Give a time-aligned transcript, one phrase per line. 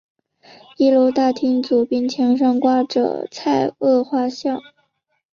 [0.77, 4.59] 一楼大厅左边墙上挂着蔡锷画像。